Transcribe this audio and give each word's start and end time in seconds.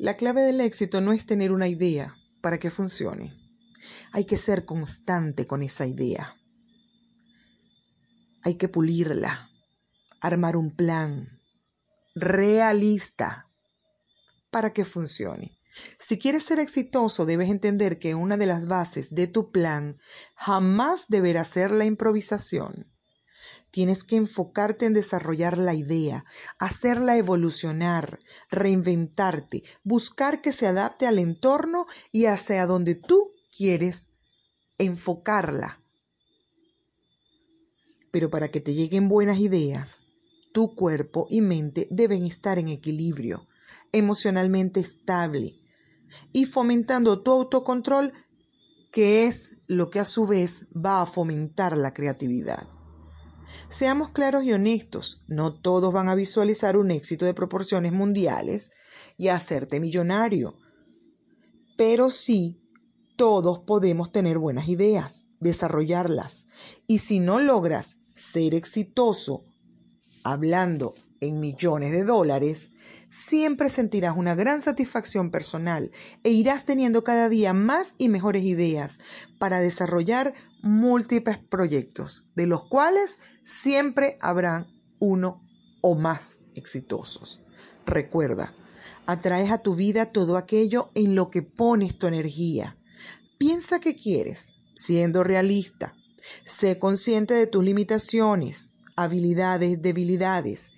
La 0.00 0.16
clave 0.16 0.40
del 0.40 0.62
éxito 0.62 1.02
no 1.02 1.12
es 1.12 1.26
tener 1.26 1.52
una 1.52 1.68
idea 1.68 2.16
para 2.40 2.58
que 2.58 2.70
funcione. 2.70 3.36
Hay 4.12 4.24
que 4.24 4.38
ser 4.38 4.64
constante 4.64 5.44
con 5.44 5.62
esa 5.62 5.86
idea. 5.86 6.38
Hay 8.42 8.54
que 8.54 8.70
pulirla, 8.70 9.50
armar 10.22 10.56
un 10.56 10.74
plan 10.74 11.42
realista 12.14 13.50
para 14.50 14.72
que 14.72 14.86
funcione. 14.86 15.58
Si 15.98 16.18
quieres 16.18 16.44
ser 16.44 16.60
exitoso, 16.60 17.26
debes 17.26 17.50
entender 17.50 17.98
que 17.98 18.14
una 18.14 18.38
de 18.38 18.46
las 18.46 18.68
bases 18.68 19.14
de 19.14 19.26
tu 19.26 19.50
plan 19.50 19.98
jamás 20.34 21.08
deberá 21.08 21.44
ser 21.44 21.72
la 21.72 21.84
improvisación. 21.84 22.89
Tienes 23.70 24.04
que 24.04 24.16
enfocarte 24.16 24.86
en 24.86 24.94
desarrollar 24.94 25.56
la 25.56 25.74
idea, 25.74 26.24
hacerla 26.58 27.16
evolucionar, 27.16 28.18
reinventarte, 28.50 29.62
buscar 29.84 30.40
que 30.40 30.52
se 30.52 30.66
adapte 30.66 31.06
al 31.06 31.18
entorno 31.18 31.86
y 32.10 32.26
hacia 32.26 32.66
donde 32.66 32.96
tú 32.96 33.32
quieres 33.56 34.12
enfocarla. 34.78 35.80
Pero 38.10 38.30
para 38.30 38.50
que 38.50 38.60
te 38.60 38.74
lleguen 38.74 39.08
buenas 39.08 39.38
ideas, 39.38 40.06
tu 40.52 40.74
cuerpo 40.74 41.26
y 41.30 41.40
mente 41.42 41.86
deben 41.90 42.24
estar 42.26 42.58
en 42.58 42.68
equilibrio, 42.68 43.46
emocionalmente 43.92 44.80
estable 44.80 45.60
y 46.32 46.46
fomentando 46.46 47.22
tu 47.22 47.30
autocontrol, 47.30 48.12
que 48.90 49.28
es 49.28 49.52
lo 49.68 49.90
que 49.90 50.00
a 50.00 50.04
su 50.04 50.26
vez 50.26 50.66
va 50.74 51.02
a 51.02 51.06
fomentar 51.06 51.76
la 51.76 51.92
creatividad. 51.92 52.66
Seamos 53.68 54.10
claros 54.10 54.44
y 54.44 54.52
honestos, 54.52 55.22
no 55.26 55.54
todos 55.54 55.92
van 55.92 56.08
a 56.08 56.14
visualizar 56.14 56.76
un 56.76 56.90
éxito 56.90 57.24
de 57.24 57.34
proporciones 57.34 57.92
mundiales 57.92 58.72
y 59.16 59.28
hacerte 59.28 59.80
millonario, 59.80 60.56
pero 61.76 62.10
sí 62.10 62.60
todos 63.16 63.60
podemos 63.60 64.12
tener 64.12 64.38
buenas 64.38 64.68
ideas, 64.68 65.26
desarrollarlas, 65.40 66.46
y 66.86 66.98
si 66.98 67.20
no 67.20 67.38
logras 67.38 67.98
ser 68.14 68.54
exitoso 68.54 69.44
hablando 70.24 70.94
en 71.20 71.38
millones 71.38 71.92
de 71.92 72.04
dólares, 72.04 72.70
siempre 73.10 73.68
sentirás 73.68 74.16
una 74.16 74.34
gran 74.34 74.60
satisfacción 74.60 75.30
personal 75.30 75.90
e 76.24 76.30
irás 76.30 76.64
teniendo 76.64 77.04
cada 77.04 77.28
día 77.28 77.52
más 77.52 77.94
y 77.98 78.08
mejores 78.08 78.42
ideas 78.42 78.98
para 79.38 79.60
desarrollar 79.60 80.34
múltiples 80.62 81.38
proyectos, 81.38 82.26
de 82.34 82.46
los 82.46 82.64
cuales 82.64 83.18
siempre 83.44 84.16
habrán 84.20 84.66
uno 84.98 85.42
o 85.82 85.94
más 85.94 86.38
exitosos. 86.54 87.40
Recuerda, 87.86 88.54
atraes 89.06 89.50
a 89.50 89.58
tu 89.58 89.74
vida 89.74 90.06
todo 90.06 90.36
aquello 90.36 90.90
en 90.94 91.14
lo 91.14 91.30
que 91.30 91.42
pones 91.42 91.98
tu 91.98 92.06
energía. 92.06 92.78
Piensa 93.38 93.80
que 93.80 93.94
quieres, 93.94 94.54
siendo 94.76 95.24
realista. 95.24 95.94
Sé 96.44 96.78
consciente 96.78 97.34
de 97.34 97.46
tus 97.46 97.64
limitaciones, 97.64 98.74
habilidades, 98.94 99.80
debilidades 99.80 100.72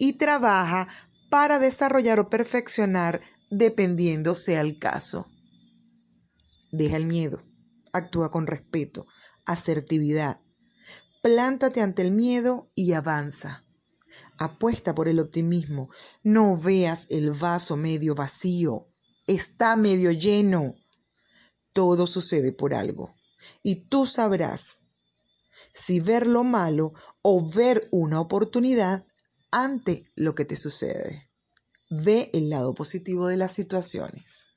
y 0.00 0.14
trabaja 0.14 0.88
para 1.28 1.58
desarrollar 1.58 2.18
o 2.18 2.30
perfeccionar 2.30 3.20
dependiendo 3.50 4.34
sea 4.34 4.62
el 4.62 4.78
caso. 4.78 5.28
Deja 6.72 6.96
el 6.96 7.04
miedo, 7.04 7.44
actúa 7.92 8.30
con 8.30 8.46
respeto, 8.46 9.06
asertividad. 9.44 10.40
Plántate 11.22 11.82
ante 11.82 12.00
el 12.00 12.12
miedo 12.12 12.68
y 12.74 12.94
avanza. 12.94 13.66
Apuesta 14.38 14.94
por 14.94 15.06
el 15.06 15.20
optimismo. 15.20 15.90
No 16.22 16.56
veas 16.56 17.06
el 17.10 17.32
vaso 17.32 17.76
medio 17.76 18.14
vacío. 18.14 18.88
Está 19.26 19.76
medio 19.76 20.12
lleno. 20.12 20.76
Todo 21.74 22.06
sucede 22.06 22.52
por 22.52 22.72
algo. 22.72 23.14
Y 23.62 23.86
tú 23.88 24.06
sabrás 24.06 24.82
si 25.74 26.00
ver 26.00 26.26
lo 26.26 26.42
malo 26.42 26.94
o 27.20 27.46
ver 27.46 27.86
una 27.90 28.18
oportunidad 28.18 29.04
ante 29.50 30.10
lo 30.14 30.34
que 30.34 30.44
te 30.44 30.56
sucede. 30.56 31.30
Ve 31.90 32.30
el 32.32 32.50
lado 32.50 32.74
positivo 32.74 33.26
de 33.26 33.36
las 33.36 33.52
situaciones. 33.52 34.49